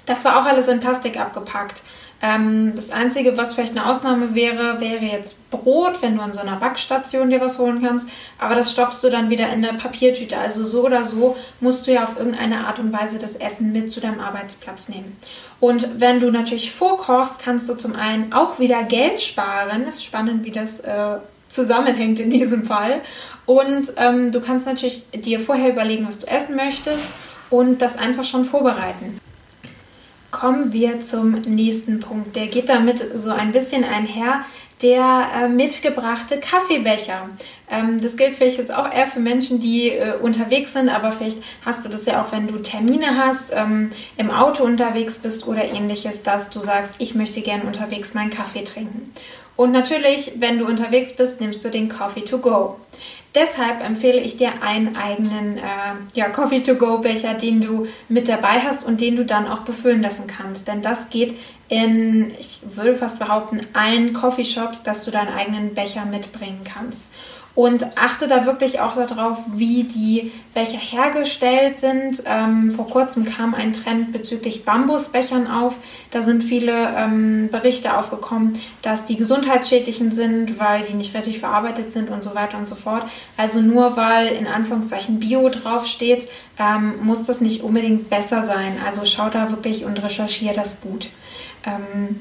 Das 0.05 0.23
war 0.25 0.39
auch 0.39 0.45
alles 0.45 0.67
in 0.67 0.79
Plastik 0.79 1.19
abgepackt. 1.19 1.81
Ähm, 2.25 2.73
das 2.75 2.89
Einzige, 2.89 3.37
was 3.37 3.53
vielleicht 3.53 3.77
eine 3.77 3.85
Ausnahme 3.85 4.33
wäre, 4.33 4.79
wäre 4.79 5.05
jetzt 5.05 5.49
Brot, 5.51 6.01
wenn 6.01 6.15
du 6.15 6.23
an 6.23 6.33
so 6.33 6.39
einer 6.39 6.55
Backstation 6.55 7.29
dir 7.29 7.39
was 7.39 7.59
holen 7.59 7.81
kannst. 7.83 8.07
Aber 8.39 8.55
das 8.55 8.71
stoppst 8.71 9.03
du 9.03 9.09
dann 9.09 9.29
wieder 9.29 9.51
in 9.53 9.63
eine 9.63 9.77
Papiertüte. 9.77 10.37
Also 10.37 10.63
so 10.63 10.85
oder 10.85 11.03
so 11.03 11.35
musst 11.59 11.85
du 11.85 11.93
ja 11.93 12.03
auf 12.03 12.17
irgendeine 12.17 12.65
Art 12.65 12.79
und 12.79 12.91
Weise 12.91 13.19
das 13.19 13.35
Essen 13.35 13.71
mit 13.71 13.91
zu 13.91 13.99
deinem 13.99 14.19
Arbeitsplatz 14.19 14.89
nehmen. 14.89 15.15
Und 15.59 15.87
wenn 15.99 16.19
du 16.19 16.31
natürlich 16.31 16.71
vorkochst, 16.71 17.39
kannst 17.39 17.69
du 17.69 17.75
zum 17.75 17.95
einen 17.95 18.33
auch 18.33 18.59
wieder 18.59 18.83
Geld 18.83 19.21
sparen. 19.21 19.83
Ist 19.83 20.03
spannend, 20.03 20.45
wie 20.45 20.51
das 20.51 20.79
äh, 20.79 21.17
zusammenhängt 21.47 22.19
in 22.19 22.31
diesem 22.31 22.65
Fall. 22.65 23.01
Und 23.45 23.93
ähm, 23.97 24.31
du 24.31 24.41
kannst 24.41 24.65
natürlich 24.65 25.05
dir 25.11 25.39
vorher 25.39 25.69
überlegen, 25.69 26.07
was 26.07 26.19
du 26.19 26.27
essen 26.27 26.55
möchtest 26.55 27.13
und 27.51 27.83
das 27.83 27.97
einfach 27.97 28.23
schon 28.23 28.45
vorbereiten 28.45 29.19
kommen 30.45 30.73
wir 30.73 31.01
zum 31.01 31.31
nächsten 31.47 31.99
Punkt. 31.99 32.35
Der 32.35 32.45
geht 32.45 32.69
damit 32.69 33.03
so 33.17 33.31
ein 33.31 33.51
bisschen 33.51 33.83
einher. 33.83 34.45
Der 34.83 35.27
äh, 35.35 35.49
mitgebrachte 35.49 36.39
Kaffeebecher. 36.39 37.29
Ähm, 37.71 37.99
das 37.99 38.15
gilt 38.15 38.35
vielleicht 38.35 38.59
jetzt 38.59 38.71
auch 38.71 38.93
eher 38.93 39.07
für 39.07 39.21
Menschen, 39.21 39.59
die 39.59 39.89
äh, 39.89 40.13
unterwegs 40.21 40.73
sind, 40.73 40.89
aber 40.89 41.11
vielleicht 41.11 41.39
hast 41.65 41.83
du 41.83 41.89
das 41.89 42.05
ja 42.05 42.21
auch, 42.21 42.31
wenn 42.31 42.45
du 42.45 42.59
Termine 42.59 43.17
hast, 43.17 43.53
ähm, 43.55 43.89
im 44.17 44.29
Auto 44.29 44.63
unterwegs 44.63 45.17
bist 45.17 45.47
oder 45.47 45.65
ähnliches, 45.65 46.21
dass 46.21 46.51
du 46.51 46.59
sagst, 46.59 46.93
ich 46.99 47.15
möchte 47.15 47.41
gerne 47.41 47.63
unterwegs 47.63 48.13
meinen 48.13 48.29
Kaffee 48.29 48.63
trinken. 48.63 49.13
Und 49.55 49.71
natürlich, 49.71 50.33
wenn 50.37 50.59
du 50.59 50.65
unterwegs 50.65 51.13
bist, 51.13 51.39
nimmst 51.39 51.63
du 51.63 51.69
den 51.69 51.87
Coffee 51.87 52.21
to 52.21 52.39
go. 52.39 52.77
Deshalb 53.33 53.81
empfehle 53.81 54.19
ich 54.19 54.37
dir 54.37 54.63
einen 54.63 54.95
eigenen 54.95 55.57
äh, 55.57 55.61
ja, 56.13 56.29
Coffee-to-go-Becher, 56.29 57.33
den 57.33 57.59
du 57.59 57.85
mit 58.07 58.29
dabei 58.29 58.61
hast 58.61 58.85
und 58.85 59.01
den 59.01 59.17
du 59.17 59.25
dann 59.25 59.47
auch 59.47 59.59
befüllen 59.59 60.01
lassen 60.01 60.25
kannst. 60.25 60.69
Denn 60.69 60.81
das 60.81 61.09
geht 61.09 61.35
in, 61.67 62.31
ich 62.39 62.59
würde 62.63 62.95
fast 62.95 63.19
behaupten, 63.19 63.59
allen 63.73 64.13
Coffeeshops, 64.13 64.83
dass 64.83 65.03
du 65.03 65.11
deinen 65.11 65.33
eigenen 65.33 65.73
Becher 65.73 66.05
mitbringen 66.05 66.61
kannst. 66.63 67.11
Und 67.55 67.97
achte 67.97 68.27
da 68.27 68.45
wirklich 68.45 68.81
auch 68.81 68.95
darauf, 68.95 69.39
wie 69.53 69.85
die 69.85 70.33
Becher 70.53 70.77
hergestellt 70.77 71.79
sind. 71.79 72.21
Ähm, 72.25 72.69
vor 72.69 72.89
kurzem 72.89 73.23
kam 73.23 73.55
ein 73.55 73.71
Trend 73.71 74.11
bezüglich 74.11 74.65
Bambusbechern 74.65 75.47
auf. 75.47 75.77
Da 76.11 76.21
sind 76.21 76.43
viele 76.43 76.93
ähm, 76.97 77.47
Berichte 77.49 77.97
aufgekommen, 77.97 78.59
dass 78.81 79.05
die 79.05 79.15
gesundheitsschädlichen 79.15 80.11
sind, 80.11 80.59
weil 80.59 80.83
die 80.83 80.95
nicht 80.95 81.15
richtig 81.15 81.39
verarbeitet 81.39 81.93
sind 81.93 82.09
und 82.09 82.23
so 82.23 82.35
weiter 82.35 82.57
und 82.57 82.67
so 82.67 82.75
fort. 82.75 83.03
Also 83.37 83.61
nur 83.61 83.95
weil 83.95 84.27
in 84.33 84.47
Anführungszeichen 84.47 85.21
Bio 85.21 85.47
draufsteht, 85.47 86.27
ähm, 86.59 86.95
muss 87.03 87.23
das 87.23 87.39
nicht 87.39 87.63
unbedingt 87.63 88.09
besser 88.09 88.43
sein. 88.43 88.73
Also 88.85 89.05
schau 89.05 89.29
da 89.29 89.49
wirklich 89.49 89.85
und 89.85 90.03
recherchiere 90.03 90.55
das 90.55 90.81
gut. 90.81 91.07
Ähm, 91.65 92.19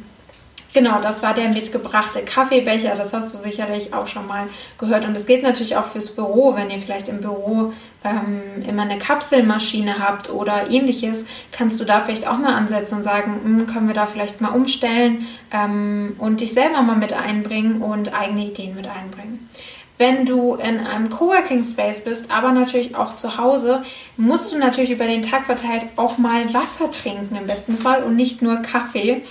Genau, 0.75 1.00
das 1.00 1.23
war 1.23 1.35
der 1.35 1.50
mitgebrachte 1.50 2.23
Kaffeebecher. 2.23 2.97
Das 2.97 3.12
hast 3.12 3.33
du 3.33 3.38
sicherlich 3.38 3.95
auch 3.95 4.09
schon 4.09 4.26
mal 4.26 4.49
gehört. 4.76 5.07
Und 5.07 5.16
es 5.16 5.25
gilt 5.25 5.45
natürlich 5.45 5.76
auch 5.76 5.87
fürs 5.87 6.11
Büro. 6.11 6.57
Wenn 6.57 6.69
ihr 6.69 6.81
vielleicht 6.81 7.07
im 7.07 7.21
Büro 7.21 7.73
ähm, 8.02 8.43
immer 8.69 8.83
eine 8.83 8.99
Kapselmaschine 8.99 10.00
habt 10.00 10.31
oder 10.31 10.69
ähnliches, 10.69 11.26
kannst 11.52 11.78
du 11.78 11.85
da 11.85 12.00
vielleicht 12.00 12.26
auch 12.26 12.38
mal 12.38 12.57
ansetzen 12.57 12.97
und 12.97 13.02
sagen, 13.04 13.40
hm, 13.45 13.66
können 13.69 13.87
wir 13.87 13.95
da 13.95 14.07
vielleicht 14.07 14.40
mal 14.40 14.49
umstellen 14.49 15.25
ähm, 15.52 16.16
und 16.19 16.40
dich 16.40 16.52
selber 16.52 16.83
mal 16.83 16.97
mit 16.97 17.12
einbringen 17.12 17.81
und 17.81 18.12
eigene 18.12 18.47
Ideen 18.47 18.75
mit 18.75 18.88
einbringen. 18.88 19.49
Wenn 19.97 20.26
du 20.26 20.57
in 20.57 20.81
einem 20.81 21.09
Coworking 21.09 21.62
Space 21.62 22.00
bist, 22.00 22.28
aber 22.33 22.50
natürlich 22.50 22.97
auch 22.97 23.14
zu 23.14 23.38
Hause, 23.38 23.83
musst 24.16 24.52
du 24.52 24.59
natürlich 24.59 24.90
über 24.90 25.07
den 25.07 25.23
Tag 25.23 25.45
verteilt 25.45 25.87
auch 25.95 26.19
mal 26.19 26.52
Wasser 26.52 26.90
trinken 26.90 27.37
im 27.37 27.47
besten 27.47 27.76
Fall 27.76 28.02
und 28.02 28.16
nicht 28.16 28.43
nur 28.43 28.57
Kaffee. 28.57 29.23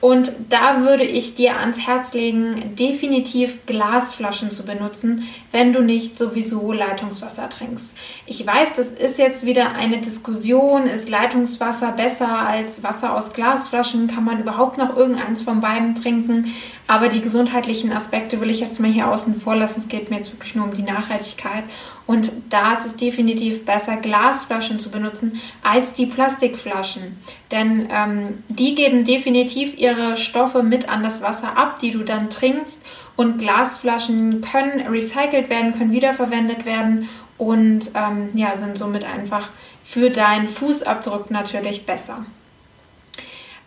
Und 0.00 0.32
da 0.48 0.80
würde 0.80 1.04
ich 1.04 1.34
dir 1.34 1.58
ans 1.58 1.86
Herz 1.86 2.14
legen, 2.14 2.74
definitiv 2.74 3.66
Glasflaschen 3.66 4.50
zu 4.50 4.62
benutzen, 4.62 5.28
wenn 5.52 5.74
du 5.74 5.82
nicht 5.82 6.16
sowieso 6.16 6.72
Leitungswasser 6.72 7.50
trinkst. 7.50 7.94
Ich 8.24 8.46
weiß, 8.46 8.74
das 8.74 8.88
ist 8.88 9.18
jetzt 9.18 9.44
wieder 9.44 9.74
eine 9.74 9.98
Diskussion. 9.98 10.86
Ist 10.86 11.10
Leitungswasser 11.10 11.92
besser 11.92 12.30
als 12.30 12.82
Wasser 12.82 13.14
aus 13.14 13.34
Glasflaschen? 13.34 14.06
Kann 14.06 14.24
man 14.24 14.40
überhaupt 14.40 14.78
noch 14.78 14.96
irgendeins 14.96 15.42
von 15.42 15.60
beiden 15.60 15.94
trinken? 15.94 16.46
Aber 16.90 17.06
die 17.06 17.20
gesundheitlichen 17.20 17.92
Aspekte 17.92 18.40
will 18.40 18.50
ich 18.50 18.58
jetzt 18.58 18.80
mal 18.80 18.90
hier 18.90 19.06
außen 19.06 19.40
vor 19.40 19.54
lassen. 19.54 19.78
Es 19.78 19.86
geht 19.86 20.10
mir 20.10 20.16
jetzt 20.16 20.32
wirklich 20.32 20.56
nur 20.56 20.64
um 20.64 20.74
die 20.74 20.82
Nachhaltigkeit. 20.82 21.62
Und 22.04 22.32
da 22.48 22.72
ist 22.72 22.84
es 22.84 22.96
definitiv 22.96 23.64
besser, 23.64 23.96
Glasflaschen 23.96 24.80
zu 24.80 24.90
benutzen 24.90 25.40
als 25.62 25.92
die 25.92 26.06
Plastikflaschen. 26.06 27.16
Denn 27.52 27.88
ähm, 27.92 28.42
die 28.48 28.74
geben 28.74 29.04
definitiv 29.04 29.78
ihre 29.78 30.16
Stoffe 30.16 30.64
mit 30.64 30.88
an 30.88 31.04
das 31.04 31.22
Wasser 31.22 31.56
ab, 31.56 31.78
die 31.78 31.92
du 31.92 32.02
dann 32.02 32.28
trinkst. 32.28 32.82
Und 33.14 33.38
Glasflaschen 33.38 34.40
können 34.40 34.80
recycelt 34.88 35.48
werden, 35.48 35.78
können 35.78 35.92
wiederverwendet 35.92 36.66
werden 36.66 37.08
und 37.38 37.92
ähm, 37.94 38.30
ja, 38.34 38.56
sind 38.56 38.76
somit 38.76 39.04
einfach 39.04 39.48
für 39.84 40.10
deinen 40.10 40.48
Fußabdruck 40.48 41.30
natürlich 41.30 41.86
besser. 41.86 42.26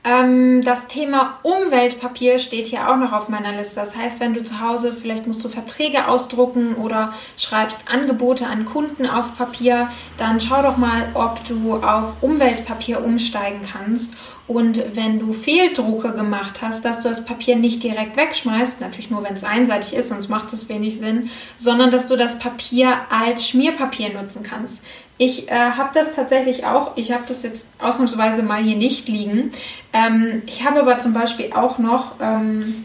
Ähm, 0.05 0.62
das 0.63 0.88
Thema 0.88 1.39
Umweltpapier 1.43 2.38
steht 2.38 2.65
hier 2.65 2.89
auch 2.89 2.98
noch 2.98 3.13
auf 3.13 3.29
meiner 3.29 3.53
Liste. 3.53 3.75
Das 3.75 3.95
heißt, 3.95 4.19
wenn 4.19 4.33
du 4.33 4.43
zu 4.43 4.60
Hause 4.60 4.91
vielleicht 4.91 5.27
musst 5.27 5.43
du 5.45 5.50
Verträge 5.50 6.10
ausdrucken 6.10 6.75
oder 6.75 7.13
schreibst 7.38 7.88
Angebote 7.88 8.45
an 8.45 8.65
Kunden 8.65 9.05
auf 9.05 9.38
Papier, 9.38 9.88
dann 10.17 10.41
schau 10.41 10.62
doch 10.62 10.75
mal, 10.75 11.07
ob 11.13 11.45
du 11.45 11.75
auf 11.75 12.15
Umweltpapier 12.22 13.03
umsteigen 13.03 13.62
kannst. 13.72 14.17
Und 14.46 14.84
wenn 14.96 15.20
du 15.20 15.32
Fehldrucke 15.32 16.12
gemacht 16.12 16.62
hast, 16.62 16.84
dass 16.84 17.00
du 17.00 17.08
das 17.08 17.24
Papier 17.24 17.56
nicht 17.56 17.82
direkt 17.82 18.18
wegschmeißt, 18.18 18.82
natürlich 18.82 19.10
nur 19.10 19.24
wenn 19.24 19.36
es 19.36 19.46
einseitig 19.46 19.94
ist, 19.94 20.10
sonst 20.10 20.28
macht 20.28 20.52
es 20.52 20.68
wenig 20.68 20.98
Sinn, 20.98 21.30
sondern 21.56 21.92
dass 21.92 22.08
du 22.08 22.18
das 22.18 22.40
Papier 22.40 22.90
als 23.10 23.48
Schmierpapier 23.48 24.10
nutzen 24.10 24.44
kannst. 24.44 24.84
Ich 25.18 25.50
äh, 25.50 25.54
habe 25.54 25.92
das 25.94 26.14
tatsächlich 26.14 26.66
auch, 26.66 26.98
ich 26.98 27.14
habe 27.14 27.24
das 27.26 27.44
jetzt 27.44 27.68
ausnahmsweise 27.80 28.44
mal 28.44 28.62
hier 28.62 28.76
nicht 28.76 29.08
liegen. 29.08 29.54
Ähm, 29.94 30.42
ich 30.46 30.66
habe 30.66 30.82
aber 30.82 30.98
zum 30.98 31.14
Beispiel 31.14 31.54
auch 31.54 31.78
noch, 31.78 32.16
ähm, 32.20 32.84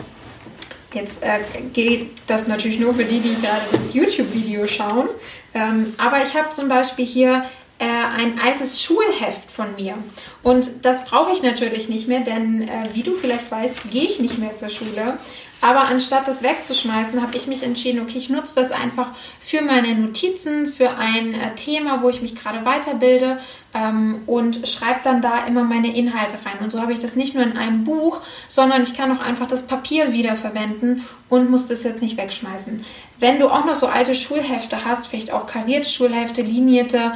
jetzt 0.95 1.25
äh, 1.25 1.41
geht 1.73 2.11
das 2.29 2.47
natürlich 2.47 2.79
nur 2.79 2.95
für 2.95 3.05
die, 3.05 3.19
die 3.19 3.35
gerade 3.35 3.63
das 3.73 3.95
YouTube-Video 3.95 4.65
schauen, 4.69 5.09
ähm, 5.55 5.93
aber 5.99 6.23
ich 6.23 6.37
habe 6.37 6.51
zum 6.51 6.69
Beispiel 6.69 7.05
hier 7.05 7.43
äh, 7.79 7.85
ein 7.85 8.41
altes 8.41 8.83
Schulheft 8.83 9.51
von 9.51 9.75
mir. 9.77 9.95
Und 10.43 10.85
das 10.85 11.05
brauche 11.05 11.33
ich 11.33 11.43
natürlich 11.43 11.89
nicht 11.89 12.09
mehr, 12.09 12.21
denn 12.21 12.69
äh, 12.69 12.89
wie 12.93 13.03
du 13.03 13.15
vielleicht 13.15 13.51
weißt, 13.51 13.91
gehe 13.91 14.03
ich 14.03 14.21
nicht 14.21 14.39
mehr 14.39 14.55
zur 14.57 14.69
Schule. 14.69 15.19
Aber 15.61 15.81
anstatt 15.81 16.29
das 16.29 16.43
wegzuschmeißen, 16.43 17.21
habe 17.21 17.37
ich 17.37 17.49
mich 17.49 17.65
entschieden, 17.65 18.01
okay, 18.01 18.19
ich 18.19 18.29
nutze 18.29 18.55
das 18.61 18.71
einfach 18.71 19.11
für 19.41 19.61
meine 19.61 19.95
Notizen, 19.95 20.69
für 20.69 20.91
ein 20.97 21.35
äh, 21.35 21.55
Thema, 21.57 22.03
wo 22.03 22.09
ich 22.09 22.23
mich 22.23 22.37
gerade 22.37 22.65
weiterbilde 22.65 23.39
ähm, 23.75 24.21
und 24.27 24.67
schreibe 24.69 25.01
dann 25.03 25.21
da 25.21 25.47
immer 25.47 25.65
meine 25.65 25.95
Inhalte 25.95 26.35
rein. 26.47 26.59
Und 26.63 26.71
so 26.71 26.81
habe 26.81 26.93
ich 26.93 27.01
das 27.01 27.17
nicht 27.17 27.35
nur 27.35 27.43
in 27.43 27.57
einem 27.57 27.85
Buch, 27.85 28.21
sondern 28.47 28.83
ich 28.83 28.95
kann 28.95 29.11
auch 29.17 29.21
einfach 29.21 29.47
das 29.47 29.67
Papier 29.67 30.13
wiederverwenden 30.13 31.05
und 31.29 31.51
muss 31.51 31.67
das 31.67 31.83
jetzt 31.83 32.03
nicht 32.03 32.17
wegschmeißen. 32.17 32.83
Wenn 33.19 33.39
du 33.39 33.49
auch 33.49 33.65
noch 33.65 33.75
so 33.75 33.87
alte 33.87 34.15
Schulhefte 34.15 34.85
hast, 34.85 35.09
vielleicht 35.09 35.33
auch 35.33 35.47
karierte 35.47 35.89
Schulhefte, 35.89 36.43
linierte, 36.43 37.13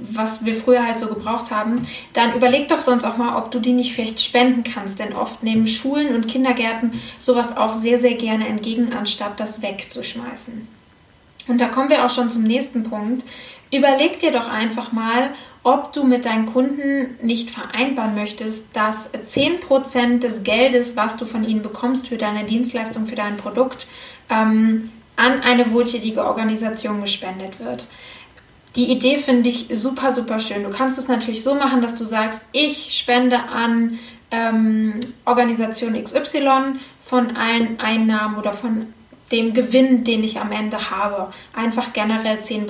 was 0.00 0.44
wir 0.44 0.54
früher 0.54 0.86
halt 0.86 0.98
so 0.98 1.08
gebraucht 1.08 1.50
haben, 1.50 1.86
dann 2.12 2.34
überleg 2.34 2.68
doch 2.68 2.78
sonst 2.78 3.04
auch 3.04 3.16
mal, 3.16 3.36
ob 3.36 3.50
du 3.50 3.58
die 3.58 3.72
nicht 3.72 3.92
vielleicht 3.92 4.20
spenden 4.20 4.62
kannst. 4.62 5.00
Denn 5.00 5.14
oft 5.14 5.42
nehmen 5.42 5.66
Schulen 5.66 6.14
und 6.14 6.28
Kindergärten 6.28 6.92
sowas 7.18 7.56
auch 7.56 7.69
sehr, 7.74 7.98
sehr 7.98 8.14
gerne 8.14 8.46
entgegen, 8.46 8.92
anstatt 8.92 9.38
das 9.40 9.62
wegzuschmeißen. 9.62 10.66
Und 11.48 11.60
da 11.60 11.68
kommen 11.68 11.88
wir 11.88 12.04
auch 12.04 12.10
schon 12.10 12.30
zum 12.30 12.44
nächsten 12.44 12.84
Punkt. 12.84 13.24
Überleg 13.72 14.18
dir 14.18 14.32
doch 14.32 14.48
einfach 14.48 14.92
mal, 14.92 15.30
ob 15.62 15.92
du 15.92 16.04
mit 16.04 16.24
deinen 16.24 16.46
Kunden 16.46 17.16
nicht 17.22 17.50
vereinbaren 17.50 18.14
möchtest, 18.14 18.74
dass 18.74 19.12
10% 19.12 20.20
des 20.20 20.42
Geldes, 20.42 20.96
was 20.96 21.16
du 21.16 21.24
von 21.24 21.44
ihnen 21.46 21.62
bekommst 21.62 22.08
für 22.08 22.16
deine 22.16 22.44
Dienstleistung, 22.44 23.06
für 23.06 23.14
dein 23.14 23.36
Produkt, 23.36 23.86
ähm, 24.30 24.90
an 25.16 25.40
eine 25.42 25.72
wohltätige 25.72 26.24
Organisation 26.24 27.00
gespendet 27.00 27.60
wird. 27.60 27.86
Die 28.76 28.90
Idee 28.90 29.16
finde 29.16 29.48
ich 29.48 29.66
super, 29.70 30.12
super 30.12 30.38
schön. 30.38 30.62
Du 30.62 30.70
kannst 30.70 30.98
es 30.98 31.08
natürlich 31.08 31.42
so 31.42 31.54
machen, 31.54 31.82
dass 31.82 31.96
du 31.96 32.04
sagst, 32.04 32.42
ich 32.52 32.96
spende 32.96 33.40
an 33.40 33.98
ähm, 34.30 35.00
Organisation 35.24 36.00
XY 36.02 36.74
von 37.00 37.36
allen 37.36 37.80
Einnahmen 37.80 38.36
oder 38.36 38.52
von 38.52 38.92
dem 39.32 39.54
Gewinn, 39.54 40.04
den 40.04 40.24
ich 40.24 40.40
am 40.40 40.52
Ende 40.52 40.90
habe. 40.90 41.28
Einfach 41.54 41.92
generell 41.92 42.38
10%. 42.38 42.66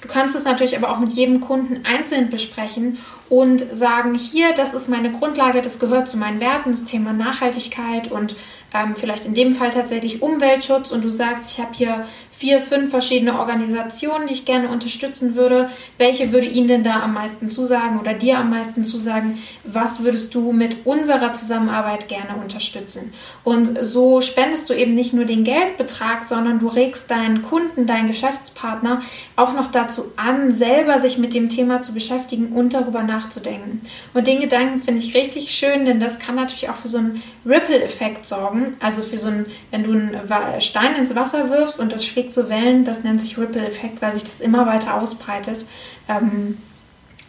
Du 0.00 0.08
kannst 0.08 0.36
es 0.36 0.44
natürlich 0.44 0.76
aber 0.76 0.90
auch 0.90 0.98
mit 0.98 1.12
jedem 1.12 1.40
Kunden 1.40 1.84
einzeln 1.84 2.30
besprechen 2.30 2.98
und 3.28 3.64
sagen, 3.72 4.14
hier, 4.14 4.52
das 4.52 4.74
ist 4.74 4.88
meine 4.88 5.10
Grundlage, 5.10 5.62
das 5.62 5.78
gehört 5.78 6.08
zu 6.08 6.18
meinen 6.18 6.40
Werten, 6.40 6.70
das 6.70 6.84
Thema 6.84 7.14
Nachhaltigkeit 7.14 8.10
und 8.10 8.36
ähm, 8.74 8.94
vielleicht 8.94 9.26
in 9.26 9.34
dem 9.34 9.54
Fall 9.54 9.70
tatsächlich 9.70 10.22
Umweltschutz 10.22 10.90
und 10.90 11.02
du 11.04 11.08
sagst, 11.08 11.50
ich 11.50 11.58
habe 11.58 11.72
hier 11.72 12.06
vier, 12.30 12.60
fünf 12.60 12.90
verschiedene 12.90 13.38
Organisationen, 13.38 14.26
die 14.26 14.32
ich 14.34 14.44
gerne 14.44 14.68
unterstützen 14.68 15.34
würde. 15.34 15.68
Welche 15.98 16.32
würde 16.32 16.46
Ihnen 16.46 16.68
denn 16.68 16.84
da 16.84 17.02
am 17.02 17.14
meisten 17.14 17.48
zusagen 17.48 18.00
oder 18.00 18.14
dir 18.14 18.38
am 18.38 18.50
meisten 18.50 18.84
zusagen? 18.84 19.38
Was 19.64 20.02
würdest 20.02 20.34
du 20.34 20.52
mit 20.52 20.84
unserer 20.86 21.34
Zusammenarbeit 21.34 22.08
gerne 22.08 22.40
unterstützen? 22.40 23.12
Und 23.44 23.78
so 23.82 24.20
spendest 24.20 24.70
du 24.70 24.74
eben 24.74 24.94
nicht 24.94 25.12
nur 25.12 25.24
den 25.24 25.44
Geldbetrag, 25.62 26.24
sondern 26.24 26.58
du 26.58 26.68
regst 26.68 27.10
deinen 27.10 27.42
Kunden, 27.42 27.86
deinen 27.86 28.08
Geschäftspartner 28.08 29.00
auch 29.36 29.52
noch 29.54 29.68
dazu 29.68 30.12
an, 30.16 30.52
selber 30.52 30.98
sich 30.98 31.18
mit 31.18 31.34
dem 31.34 31.48
Thema 31.48 31.82
zu 31.82 31.92
beschäftigen 31.92 32.52
und 32.52 32.74
darüber 32.74 33.02
nachzudenken. 33.02 33.80
Und 34.14 34.26
den 34.26 34.40
Gedanken 34.40 34.80
finde 34.80 35.00
ich 35.00 35.14
richtig 35.14 35.50
schön, 35.50 35.84
denn 35.84 36.00
das 36.00 36.18
kann 36.18 36.34
natürlich 36.34 36.68
auch 36.68 36.76
für 36.76 36.88
so 36.88 36.98
einen 36.98 37.22
Ripple-Effekt 37.46 38.26
sorgen 38.26 38.76
also 38.80 39.02
für 39.02 39.18
so 39.18 39.28
ein, 39.28 39.46
wenn 39.70 39.84
du 39.84 39.92
einen 39.92 40.60
Stein 40.60 40.94
ins 40.96 41.14
Wasser 41.14 41.50
wirfst 41.50 41.78
und 41.78 41.92
das 41.92 42.04
schlägt 42.04 42.32
so 42.32 42.48
Wellen, 42.48 42.84
das 42.84 43.04
nennt 43.04 43.20
sich 43.20 43.38
Ripple-Effekt, 43.38 44.02
weil 44.02 44.12
sich 44.12 44.24
das 44.24 44.40
immer 44.40 44.66
weiter 44.66 44.94
ausbreitet. 45.00 45.66
Ähm, 46.08 46.58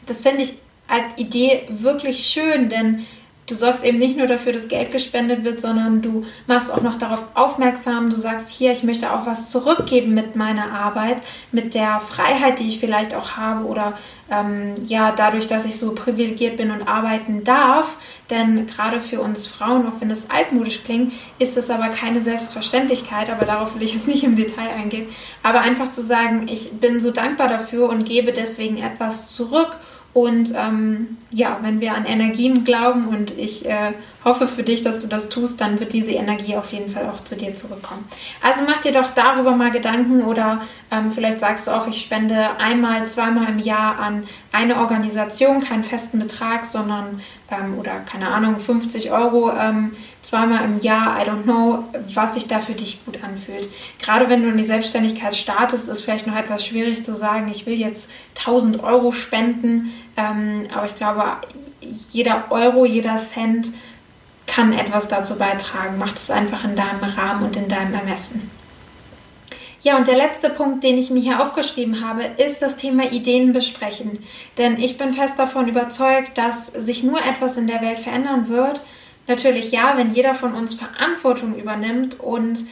das 0.06 0.22
finde 0.22 0.42
ich 0.44 0.56
als 0.88 1.18
Idee 1.18 1.64
wirklich 1.70 2.26
schön, 2.26 2.70
denn 2.70 3.06
du 3.48 3.56
sorgst 3.56 3.84
eben 3.84 4.00
nicht 4.00 4.18
nur 4.18 4.28
dafür, 4.28 4.54
dass 4.54 4.68
Geld 4.68 4.92
gespendet 4.92 5.44
wird, 5.44 5.60
sondern 5.60 6.02
du 6.02 6.26
machst 6.48 6.72
auch 6.72 6.82
noch 6.82 6.98
darauf 6.98 7.24
aufmerksam. 7.34 8.10
Du 8.10 8.16
sagst 8.16 8.52
hier, 8.52 8.72
ich 8.72 8.84
möchte 8.84 9.14
auch 9.14 9.26
was 9.26 9.50
zurückgeben 9.50 10.14
mit 10.14 10.36
meiner 10.36 10.72
Arbeit, 10.72 11.18
mit 11.52 11.74
der 11.74 12.00
Freiheit, 12.00 12.60
die 12.60 12.68
ich 12.68 12.80
vielleicht 12.80 13.14
auch 13.16 13.38
habe 13.38 13.66
oder 13.66 13.94
ähm, 14.32 14.74
ja, 14.86 15.12
dadurch, 15.12 15.48
dass 15.48 15.66
ich 15.66 15.78
so 15.78 15.92
privilegiert 15.94 16.58
bin 16.58 16.72
und 16.72 16.88
arbeiten 16.88 17.44
darf. 17.44 17.98
Denn 18.30 18.66
gerade 18.68 19.02
für 19.02 19.20
uns 19.20 19.48
Frauen, 19.48 19.88
auch 19.88 20.00
wenn 20.00 20.10
das 20.10 20.30
altmodisch 20.30 20.82
klingt, 20.84 21.14
ist 21.40 21.58
es 21.58 21.70
aber 21.70 21.90
keine 21.90 22.22
Selbstverständlichkeit. 22.22 23.30
Aber 23.30 23.46
darauf 23.46 23.76
will 23.76 23.84
ich 23.84 23.94
jetzt 23.94 24.08
nicht 24.08 24.24
im 24.24 24.36
Detail 24.36 24.70
eingehen. 24.70 25.08
Aber 25.44 25.62
einfach 25.62 25.90
zu 25.90 26.02
sagen, 26.02 26.48
ich 26.50 26.72
bin 26.72 27.00
so 27.00 27.12
dankbar 27.12 27.50
dafür 27.50 27.90
und 27.90 28.06
gebe 28.06 28.32
deswegen 28.32 28.78
etwas 28.78 29.28
zurück 29.28 29.78
und 30.14 30.54
ähm, 30.56 31.18
ja, 31.32 31.58
wenn 31.62 31.82
wir 31.82 31.96
an 31.96 32.06
Energien 32.06 32.64
glauben 32.64 33.08
und 33.08 33.32
ich 33.36 33.66
äh, 33.66 33.94
hoffe 34.24 34.46
für 34.46 34.62
dich, 34.62 34.82
dass 34.82 35.00
du 35.00 35.08
das 35.08 35.30
tust, 35.30 35.60
dann 35.60 35.80
wird 35.80 35.92
diese 35.92 36.12
Energie 36.12 36.56
auf 36.56 36.72
jeden 36.72 36.88
Fall 36.88 37.10
auch 37.10 37.24
zu 37.24 37.36
dir 37.36 37.56
zurückkommen. 37.56 38.06
Also 38.44 38.62
mach 38.68 38.80
dir 38.80 38.92
doch 38.92 39.10
darüber 39.10 39.56
mal 39.56 39.72
Gedanken 39.72 40.22
oder 40.22 40.62
ähm, 40.92 41.12
vielleicht 41.12 41.40
sagst 41.40 41.66
du 41.66 41.72
auch, 41.72 41.88
ich 41.88 42.00
spende 42.00 42.60
einmal, 42.60 43.08
zweimal 43.08 43.50
im 43.50 43.58
Jahr 43.58 44.00
an 44.00 44.24
eine 44.52 44.78
Organisation, 44.78 45.62
keinen 45.62 45.84
festen 45.84 46.20
Betrag, 46.20 46.66
sondern 46.68 47.20
ähm, 47.50 47.80
oder 47.80 48.00
keine 48.02 48.30
Ahnung, 48.30 48.60
50 48.60 49.12
Euro 49.12 49.52
ähm, 49.52 49.96
zweimal 50.24 50.66
im 50.66 50.80
Jahr, 50.80 51.22
I 51.22 51.30
don't 51.30 51.44
know, 51.44 51.84
was 52.14 52.34
sich 52.34 52.48
da 52.48 52.60
für 52.60 52.74
dich 52.74 53.06
gut 53.06 53.24
anfühlt. 53.24 53.70
Gerade 54.00 54.30
wenn 54.30 54.42
du 54.42 54.50
in 54.50 54.58
die 54.58 54.64
Selbstständigkeit 54.64 55.36
startest, 55.36 55.88
ist 55.88 56.02
vielleicht 56.02 56.26
noch 56.26 56.36
etwas 56.36 56.66
schwierig 56.66 57.04
zu 57.04 57.14
sagen, 57.14 57.50
ich 57.52 57.66
will 57.66 57.80
jetzt 57.80 58.10
1000 58.40 58.82
Euro 58.82 59.12
spenden, 59.12 59.94
ähm, 60.18 60.68
aber 60.74 60.86
ich 60.86 60.96
glaube, 60.96 61.24
jeder 62.12 62.46
Euro, 62.50 62.86
jeder 62.86 63.18
Cent 63.18 63.72
kann 64.48 64.74
etwas 64.74 65.08
dazu 65.08 65.36
beitragen. 65.36 65.98
Mach 66.00 66.16
es 66.16 66.32
einfach 66.32 66.64
in 66.64 66.76
deinem 66.76 67.04
Rahmen 67.04 67.44
und 67.44 67.56
in 67.56 67.68
deinem 67.68 67.94
Ermessen. 67.94 68.50
Ja, 69.82 69.98
und 69.98 70.08
der 70.08 70.16
letzte 70.16 70.50
Punkt, 70.50 70.84
den 70.86 70.98
ich 70.98 71.10
mir 71.10 71.20
hier 71.20 71.42
aufgeschrieben 71.42 72.08
habe, 72.08 72.24
ist 72.38 72.62
das 72.62 72.78
Thema 72.78 73.12
Ideen 73.12 73.52
besprechen. 73.52 74.20
Denn 74.58 74.80
ich 74.80 74.98
bin 74.98 75.12
fest 75.12 75.38
davon 75.38 75.68
überzeugt, 75.68 76.38
dass 76.38 76.68
sich 76.68 77.04
nur 77.04 77.20
etwas 77.20 77.58
in 77.58 77.68
der 77.68 77.82
Welt 77.82 78.00
verändern 78.00 78.48
wird. 78.48 78.80
Natürlich 79.28 79.72
ja, 79.72 79.94
wenn 79.96 80.12
jeder 80.12 80.34
von 80.34 80.54
uns 80.54 80.74
Verantwortung 80.74 81.56
übernimmt 81.56 82.20
und 82.20 82.66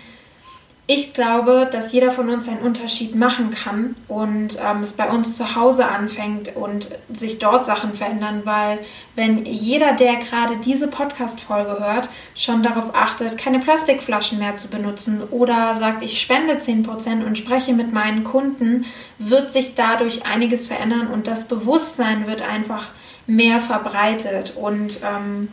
ich 0.93 1.13
glaube, 1.13 1.70
dass 1.72 1.93
jeder 1.93 2.12
von 2.12 2.29
uns 2.29 2.50
einen 2.50 2.60
Unterschied 2.60 3.15
machen 3.15 3.51
kann 3.51 3.96
und 4.10 4.58
ähm, 4.62 4.84
es 4.84 4.91
bei 4.91 5.10
uns 5.10 5.38
zu 5.38 5.55
Hause 5.55 5.88
anfängt 5.88 6.53
und 6.58 6.89
sich 7.10 7.39
dort 7.39 7.65
Sachen 7.65 7.93
verändern, 7.93 8.41
weil 8.43 8.77
wenn 9.15 9.46
jeder, 9.46 9.93
der 9.93 10.15
gerade 10.17 10.58
diese 10.58 10.89
Podcast-Folge 10.89 11.77
hört, 11.79 12.10
schon 12.36 12.62
darauf 12.62 12.93
achtet, 12.93 13.38
keine 13.38 13.60
Plastikflaschen 13.60 14.39
mehr 14.39 14.58
zu 14.58 14.67
benutzen 14.67 15.22
oder 15.31 15.75
sagt, 15.75 16.03
ich 16.03 16.20
spende 16.20 16.55
10% 16.55 17.25
und 17.25 17.38
spreche 17.38 17.72
mit 17.72 17.93
meinen 17.93 18.25
Kunden, 18.25 18.84
wird 19.17 19.53
sich 19.53 19.75
dadurch 19.75 20.25
einiges 20.25 20.67
verändern 20.67 21.08
und 21.08 21.25
das 21.25 21.48
Bewusstsein 21.48 22.27
wird 22.27 22.41
einfach 22.41 22.89
mehr 23.27 23.62
verbreitet 23.62 24.53
und 24.58 25.00
ähm, 25.03 25.48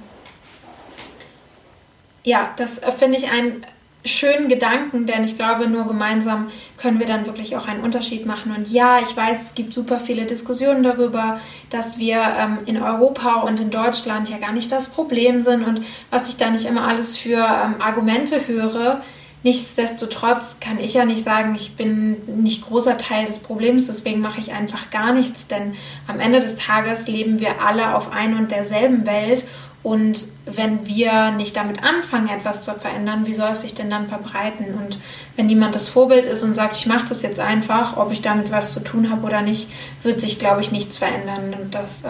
ja, 2.24 2.50
das 2.56 2.78
äh, 2.78 2.90
finde 2.90 3.18
ich 3.18 3.30
ein 3.30 3.64
schönen 4.04 4.48
Gedanken, 4.48 5.06
denn 5.06 5.24
ich 5.24 5.36
glaube, 5.36 5.68
nur 5.68 5.86
gemeinsam 5.86 6.48
können 6.76 6.98
wir 6.98 7.06
dann 7.06 7.26
wirklich 7.26 7.56
auch 7.56 7.66
einen 7.66 7.80
Unterschied 7.80 8.26
machen. 8.26 8.54
Und 8.56 8.70
ja, 8.70 9.00
ich 9.00 9.16
weiß, 9.16 9.42
es 9.42 9.54
gibt 9.54 9.74
super 9.74 9.98
viele 9.98 10.24
Diskussionen 10.24 10.82
darüber, 10.82 11.40
dass 11.70 11.98
wir 11.98 12.20
ähm, 12.38 12.58
in 12.66 12.80
Europa 12.80 13.42
und 13.42 13.60
in 13.60 13.70
Deutschland 13.70 14.28
ja 14.28 14.38
gar 14.38 14.52
nicht 14.52 14.72
das 14.72 14.88
Problem 14.88 15.40
sind 15.40 15.64
und 15.64 15.82
was 16.10 16.28
ich 16.28 16.36
da 16.36 16.50
nicht 16.50 16.64
immer 16.64 16.86
alles 16.86 17.16
für 17.16 17.38
ähm, 17.38 17.80
Argumente 17.80 18.46
höre. 18.46 19.02
Nichtsdestotrotz 19.44 20.58
kann 20.60 20.80
ich 20.80 20.94
ja 20.94 21.04
nicht 21.04 21.22
sagen, 21.22 21.54
ich 21.54 21.76
bin 21.76 22.16
nicht 22.42 22.66
großer 22.66 22.96
Teil 22.96 23.24
des 23.24 23.38
Problems, 23.38 23.86
deswegen 23.86 24.20
mache 24.20 24.40
ich 24.40 24.52
einfach 24.52 24.90
gar 24.90 25.12
nichts, 25.12 25.46
denn 25.46 25.74
am 26.08 26.18
Ende 26.18 26.40
des 26.40 26.56
Tages 26.56 27.06
leben 27.06 27.38
wir 27.38 27.62
alle 27.64 27.94
auf 27.94 28.12
ein 28.12 28.36
und 28.36 28.50
derselben 28.50 29.06
Welt 29.06 29.44
und 29.82 30.26
wenn 30.44 30.86
wir 30.86 31.30
nicht 31.30 31.56
damit 31.56 31.84
anfangen, 31.84 32.28
etwas 32.28 32.64
zu 32.64 32.72
verändern, 32.72 33.26
wie 33.26 33.32
soll 33.32 33.50
es 33.50 33.60
sich 33.60 33.74
denn 33.74 33.88
dann 33.88 34.08
verbreiten? 34.08 34.74
Und 34.74 34.98
wenn 35.36 35.46
niemand 35.46 35.74
das 35.74 35.88
Vorbild 35.88 36.26
ist 36.26 36.42
und 36.42 36.54
sagt, 36.54 36.76
ich 36.76 36.86
mache 36.86 37.08
das 37.08 37.22
jetzt 37.22 37.38
einfach, 37.38 37.96
ob 37.96 38.10
ich 38.10 38.20
damit 38.20 38.50
was 38.50 38.72
zu 38.72 38.80
tun 38.80 39.10
habe 39.10 39.24
oder 39.24 39.40
nicht, 39.40 39.68
wird 40.02 40.18
sich, 40.18 40.40
glaube 40.40 40.62
ich, 40.62 40.72
nichts 40.72 40.96
verändern. 40.96 41.54
Und 41.60 41.74
das 41.76 42.02
äh, 42.02 42.08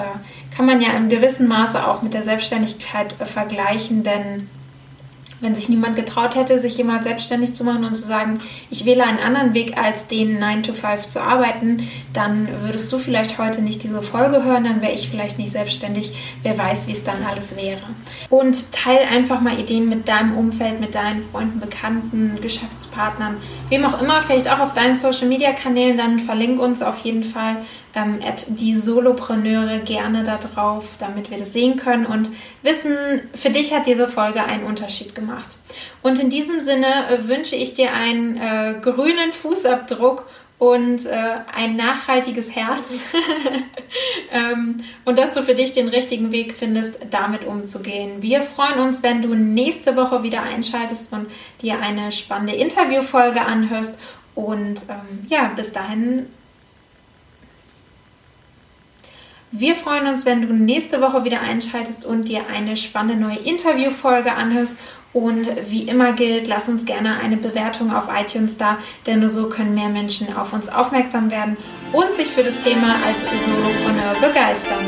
kann 0.57 0.65
man 0.65 0.81
ja 0.81 0.93
im 0.93 1.11
gewissen 1.11 1.47
Maße 1.47 1.87
auch 1.87 2.01
mit 2.01 2.15
der 2.15 2.23
Selbstständigkeit 2.23 3.15
äh, 3.21 3.27
vergleichen, 3.27 4.03
denn 4.03 4.49
wenn 5.41 5.55
sich 5.55 5.69
niemand 5.69 5.97
getraut 5.97 6.35
hätte, 6.35 6.59
sich 6.59 6.77
jemand 6.77 7.05
selbstständig 7.05 7.53
zu 7.53 7.65
machen 7.65 7.85
und 7.85 7.95
zu 7.95 8.03
sagen, 8.03 8.39
ich 8.71 8.85
wähle 8.85 9.05
einen 9.05 9.19
anderen 9.19 9.55
Weg 9.55 9.79
als 9.79 10.07
den 10.07 10.39
9 10.39 10.63
to 10.63 10.73
5 10.73 11.07
zu 11.07 11.21
arbeiten, 11.21 11.89
dann 12.13 12.49
würdest 12.63 12.93
du 12.93 12.99
vielleicht 12.99 13.39
heute 13.39 13.63
nicht 13.63 13.83
diese 13.83 14.03
Folge 14.03 14.45
hören, 14.45 14.65
dann 14.65 14.83
wäre 14.83 14.93
ich 14.93 15.09
vielleicht 15.09 15.39
nicht 15.39 15.53
selbstständig. 15.53 16.39
Wer 16.43 16.59
weiß, 16.59 16.89
wie 16.89 16.93
es 16.93 17.05
dann 17.05 17.25
alles 17.29 17.57
wäre. 17.57 17.81
Und 18.31 18.73
teil 18.73 19.01
einfach 19.11 19.41
mal 19.41 19.59
Ideen 19.59 19.89
mit 19.89 20.09
deinem 20.09 20.37
Umfeld, 20.37 20.81
mit 20.81 20.95
deinen 20.95 21.23
Freunden, 21.23 21.61
Bekannten, 21.61 22.39
Geschäftspartnern, 22.41 23.37
wem 23.69 23.85
auch 23.85 24.01
immer, 24.01 24.21
vielleicht 24.23 24.51
auch 24.51 24.61
auf 24.61 24.73
deinen 24.73 24.95
Social 24.95 25.29
Media 25.29 25.53
Kanälen, 25.53 25.97
dann 25.97 26.19
verlink 26.19 26.61
uns 26.61 26.83
auf 26.83 26.99
jeden 27.01 27.25
Fall 27.25 27.57
ähm, 27.99 28.19
die 28.49 28.75
Solopreneure 28.75 29.81
gerne 29.81 30.23
da 30.23 30.39
drauf, 30.39 30.97
damit 30.99 31.31
wir 31.31 31.39
das 31.39 31.53
sehen 31.53 31.77
können 31.77 32.07
und 32.07 32.31
wissen, 32.63 32.97
für 33.35 33.51
dich 33.51 33.75
hat 33.75 33.87
diese 33.87 34.07
Folge 34.07 34.45
einen 34.45 34.65
Unterschied 34.65 35.15
gemacht. 35.15 35.59
Und 36.03 36.19
in 36.19 36.31
diesem 36.31 36.61
Sinne 36.61 36.87
äh, 37.09 37.29
wünsche 37.29 37.57
ich 37.57 37.75
dir 37.75 37.93
einen 37.93 38.37
äh, 38.37 38.75
grünen 38.81 39.33
Fußabdruck 39.33 40.27
und 40.59 41.07
äh, 41.07 41.17
ein 41.55 41.77
nachhaltiges 41.77 42.55
Herz 42.55 43.05
ähm, 44.33 44.79
und 45.05 45.17
dass 45.17 45.31
du 45.31 45.43
für 45.43 45.55
dich 45.55 45.73
den 45.73 45.87
richtigen 45.87 46.33
Weg 46.33 46.55
findest, 46.55 46.99
damit 47.11 47.45
umzugehen. 47.45 48.23
Wir 48.23 48.43
freuen 48.43 48.81
uns, 48.81 49.05
wenn 49.05 49.23
du 49.23 49.35
nächste 49.35 49.97
Woche 49.97 50.25
wieder 50.25 50.43
einschaltest 50.43 51.13
und 51.13 51.27
dir 51.63 51.81
eine 51.81 52.11
spannende 52.11 52.55
Interviewfolge 52.55 53.41
anhörst. 53.41 54.01
Und 54.35 54.83
ähm, 54.89 55.27
ja, 55.29 55.51
bis 55.55 55.73
dahin 55.73 56.27
wir 59.51 59.75
freuen 59.75 60.07
uns, 60.07 60.27
wenn 60.27 60.43
du 60.43 60.53
nächste 60.53 61.01
Woche 61.01 61.25
wieder 61.25 61.41
einschaltest 61.41 62.05
und 62.05 62.29
dir 62.29 62.43
eine 62.55 62.77
spannende 62.77 63.17
neue 63.17 63.39
Interviewfolge 63.39 64.33
anhörst. 64.33 64.77
Und 65.15 65.49
wie 65.71 65.83
immer 65.83 66.13
gilt, 66.13 66.49
lass 66.49 66.69
uns 66.69 66.85
gerne 66.85 67.19
eine 67.19 67.39
Bewertung 67.39 67.95
auf 67.95 68.09
iTunes 68.15 68.59
da, 68.59 68.77
denn 69.07 69.21
nur 69.21 69.31
so 69.31 69.49
können 69.49 69.75
mehr 69.75 69.89
Menschen 69.89 70.37
auf 70.37 70.53
uns 70.53 70.69
aufmerksam 70.69 71.31
werden 71.31 71.57
und 71.93 72.15
sich 72.15 72.29
für 72.29 72.43
das 72.43 72.61
Thema 72.61 72.95
als 73.07 73.45
Solopreneur 73.45 74.15
begeistern. 74.21 74.85